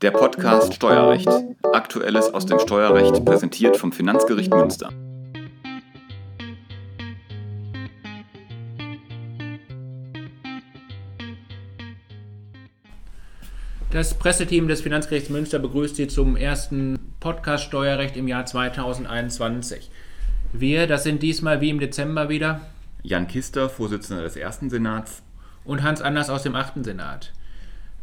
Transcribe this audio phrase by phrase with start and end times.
[0.00, 1.28] Der Podcast Steuerrecht.
[1.72, 4.90] Aktuelles aus dem Steuerrecht präsentiert vom Finanzgericht Münster.
[13.90, 19.90] Das Presseteam des Finanzgerichts Münster begrüßt Sie zum ersten Podcast Steuerrecht im Jahr 2021.
[20.52, 22.60] Wir, das sind diesmal wie im Dezember wieder
[23.02, 25.24] Jan Kister, Vorsitzender des ersten Senats
[25.64, 27.32] und Hans Anders aus dem achten Senat.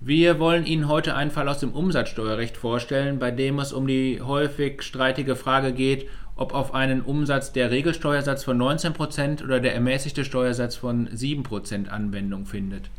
[0.02, 4.22] Wir wollen Ihnen heute einen Fall aus dem Umsatzsteuerrecht vorstellen, bei dem es um die
[4.22, 10.26] häufig streitige Frage geht, ob auf einen Umsatz der Regelsteuersatz von 19% oder der ermäßigte
[10.26, 12.89] Steuersatz von 7% Anwendung findet.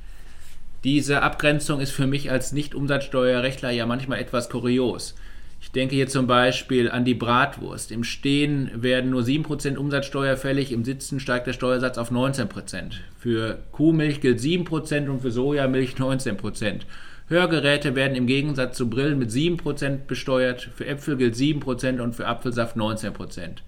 [0.84, 5.14] Diese Abgrenzung ist für mich als Nicht-Umsatzsteuerrechtler ja manchmal etwas kurios.
[5.60, 7.90] Ich denke hier zum Beispiel an die Bratwurst.
[7.90, 12.92] Im Stehen werden nur 7% Umsatzsteuer fällig, im Sitzen steigt der Steuersatz auf 19%.
[13.18, 16.82] Für Kuhmilch gilt 7% und für Sojamilch 19%.
[17.28, 22.26] Hörgeräte werden im Gegensatz zu Brillen mit 7% besteuert, für Äpfel gilt 7% und für
[22.26, 23.62] Apfelsaft 19%.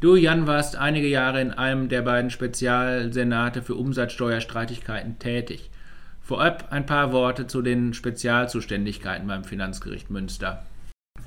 [0.00, 5.70] Du, Jan, warst einige Jahre in einem der beiden Spezialsenate für Umsatzsteuerstreitigkeiten tätig.
[6.20, 10.66] Vorab ein paar Worte zu den Spezialzuständigkeiten beim Finanzgericht Münster.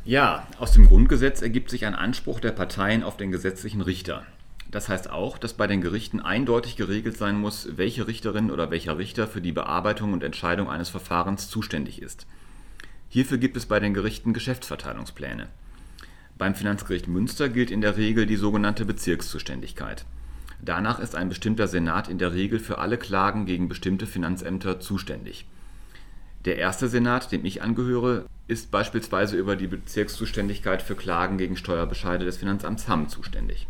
[0.06, 4.24] Ja, aus dem Grundgesetz ergibt sich ein Anspruch der Parteien auf den gesetzlichen Richter.
[4.70, 9.00] Das heißt auch, dass bei den Gerichten eindeutig geregelt sein muss, welche Richterin oder welcher
[9.00, 12.28] Richter für die Bearbeitung und Entscheidung eines Verfahrens zuständig ist.
[13.10, 15.48] Hierfür gibt es bei den Gerichten Geschäftsverteilungspläne.
[16.38, 20.06] Beim Finanzgericht Münster gilt in der Regel die sogenannte Bezirkszuständigkeit.
[20.62, 25.48] Danach ist ein bestimmter Senat in der Regel für alle Klagen gegen bestimmte Finanzämter zuständig.
[26.46, 32.24] Der erste Senat, dem ich angehöre, ist beispielsweise über die Bezirkszuständigkeit für Klagen gegen Steuerbescheide
[32.24, 33.68] des Finanzamts Hamm zuständig.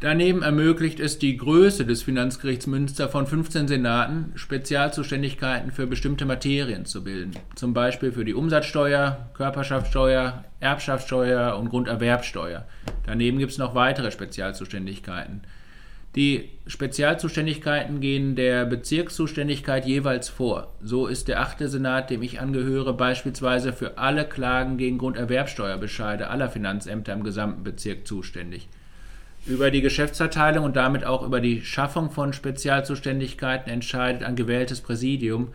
[0.00, 6.84] Daneben ermöglicht es die Größe des Finanzgerichts Münster von 15 Senaten, Spezialzuständigkeiten für bestimmte Materien
[6.84, 12.64] zu bilden, zum Beispiel für die Umsatzsteuer, Körperschaftssteuer, Erbschaftssteuer und Grunderwerbsteuer.
[13.06, 15.40] Daneben gibt es noch weitere Spezialzuständigkeiten.
[16.16, 20.72] Die Spezialzuständigkeiten gehen der Bezirkszuständigkeit jeweils vor.
[20.82, 26.48] So ist der achte Senat, dem ich angehöre, beispielsweise für alle Klagen gegen Grunderwerbsteuerbescheide aller
[26.48, 28.68] Finanzämter im gesamten Bezirk zuständig.
[29.46, 35.48] Über die Geschäftsverteilung und damit auch über die Schaffung von Spezialzuständigkeiten entscheidet ein gewähltes Präsidium,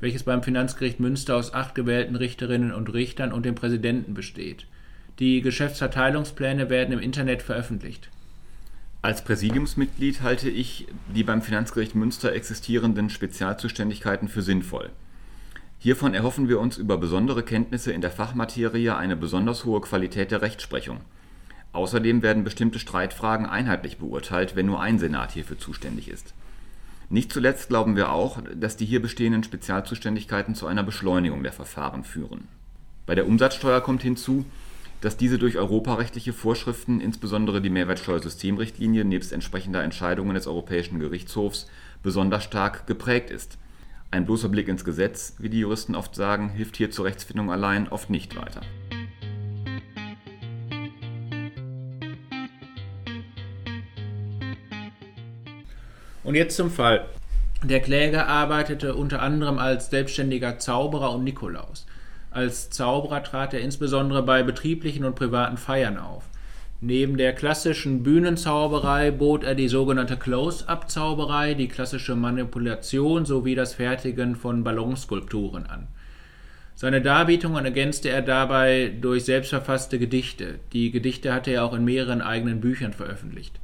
[0.00, 4.66] welches beim Finanzgericht Münster aus acht gewählten Richterinnen und Richtern und dem Präsidenten besteht.
[5.18, 8.08] Die Geschäftsverteilungspläne werden im Internet veröffentlicht.
[9.02, 14.90] Als Präsidiumsmitglied halte ich die beim Finanzgericht Münster existierenden Spezialzuständigkeiten für sinnvoll.
[15.78, 20.42] Hiervon erhoffen wir uns über besondere Kenntnisse in der Fachmaterie eine besonders hohe Qualität der
[20.42, 21.00] Rechtsprechung.
[21.72, 26.34] Außerdem werden bestimmte Streitfragen einheitlich beurteilt, wenn nur ein Senat hierfür zuständig ist.
[27.08, 32.04] Nicht zuletzt glauben wir auch, dass die hier bestehenden Spezialzuständigkeiten zu einer Beschleunigung der Verfahren
[32.04, 32.48] führen.
[33.06, 34.44] Bei der Umsatzsteuer kommt hinzu,
[35.00, 41.66] dass diese durch europarechtliche Vorschriften, insbesondere die Mehrwertsteuersystemrichtlinie nebst entsprechender Entscheidungen des Europäischen Gerichtshofs,
[42.02, 43.58] besonders stark geprägt ist.
[44.10, 47.88] Ein bloßer Blick ins Gesetz, wie die Juristen oft sagen, hilft hier zur Rechtsfindung allein
[47.88, 48.60] oft nicht weiter.
[56.24, 57.06] Und jetzt zum Fall.
[57.64, 61.86] Der Kläger arbeitete unter anderem als selbstständiger Zauberer und Nikolaus.
[62.30, 66.24] Als Zauberer trat er insbesondere bei betrieblichen und privaten Feiern auf.
[66.80, 74.34] Neben der klassischen Bühnenzauberei bot er die sogenannte Close-up-Zauberei, die klassische Manipulation sowie das Fertigen
[74.34, 75.88] von Ballonskulpturen an.
[76.74, 80.60] Seine Darbietungen ergänzte er dabei durch selbstverfasste Gedichte.
[80.72, 83.60] Die Gedichte hatte er auch in mehreren eigenen Büchern veröffentlicht.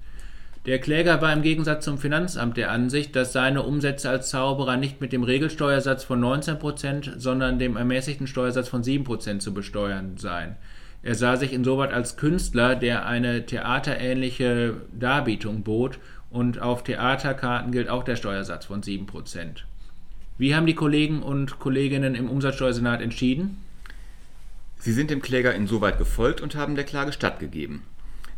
[0.66, 5.00] Der Kläger war im Gegensatz zum Finanzamt der Ansicht, dass seine Umsätze als Zauberer nicht
[5.00, 10.56] mit dem Regelsteuersatz von 19%, sondern dem ermäßigten Steuersatz von 7% zu besteuern seien.
[11.04, 16.00] Er sah sich insoweit als Künstler, der eine theaterähnliche Darbietung bot,
[16.30, 19.62] und auf Theaterkarten gilt auch der Steuersatz von 7%.
[20.36, 23.58] Wie haben die Kollegen und Kolleginnen im Umsatzsteuersenat entschieden?
[24.80, 27.82] Sie sind dem Kläger insoweit gefolgt und haben der Klage stattgegeben.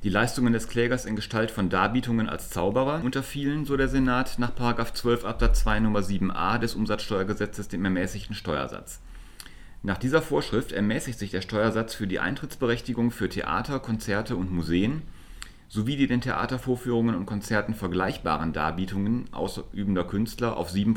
[0.05, 4.53] Die Leistungen des Klägers in Gestalt von Darbietungen als Zauberer unterfielen, so der Senat, nach§
[4.95, 6.01] 12 Absatz 2 Nr.
[6.01, 9.01] 7a des Umsatzsteuergesetzes dem ermäßigten Steuersatz.
[9.83, 15.03] Nach dieser Vorschrift ermäßigt sich der Steuersatz für die Eintrittsberechtigung für Theater, Konzerte und Museen
[15.69, 20.97] sowie die den Theatervorführungen und Konzerten vergleichbaren Darbietungen ausübender Künstler auf 7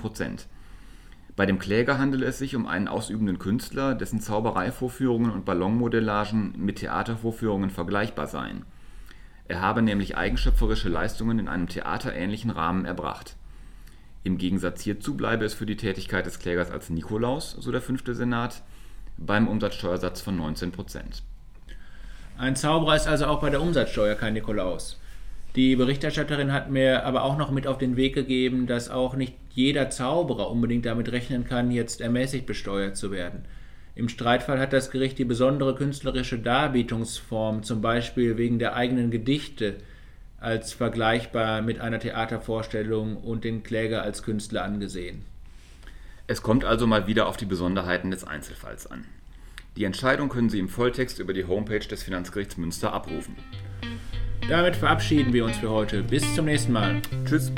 [1.35, 6.77] Bei dem Kläger handele es sich um einen ausübenden Künstler, dessen Zaubereivorführungen und Ballonmodellagen mit
[6.77, 8.63] Theatervorführungen vergleichbar seien
[9.51, 13.35] er habe nämlich eigenschöpferische Leistungen in einem theaterähnlichen Rahmen erbracht.
[14.23, 18.15] Im Gegensatz hierzu bleibe es für die Tätigkeit des Klägers als Nikolaus, so der fünfte
[18.15, 18.61] Senat,
[19.17, 21.23] beim Umsatzsteuersatz von 19 Prozent.
[22.37, 25.01] Ein Zauberer ist also auch bei der Umsatzsteuer kein Nikolaus.
[25.57, 29.33] Die Berichterstatterin hat mir aber auch noch mit auf den Weg gegeben, dass auch nicht
[29.49, 33.43] jeder Zauberer unbedingt damit rechnen kann, jetzt ermäßigt besteuert zu werden.
[33.95, 39.75] Im Streitfall hat das Gericht die besondere künstlerische Darbietungsform, zum Beispiel wegen der eigenen Gedichte,
[40.39, 45.23] als vergleichbar mit einer Theatervorstellung und den Kläger als Künstler angesehen.
[46.27, 49.05] Es kommt also mal wieder auf die Besonderheiten des Einzelfalls an.
[49.75, 53.35] Die Entscheidung können Sie im Volltext über die Homepage des Finanzgerichts Münster abrufen.
[54.49, 56.03] Damit verabschieden wir uns für heute.
[56.03, 57.01] Bis zum nächsten Mal.
[57.25, 57.51] Tschüss.